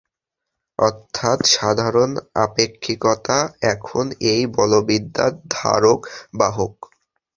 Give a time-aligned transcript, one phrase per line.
[0.79, 2.11] অর্থাৎ সাধারণ
[2.45, 3.37] আপেক্ষিকতা
[3.73, 6.73] এখন এই বলবিদ্যার ধারক-বাহক।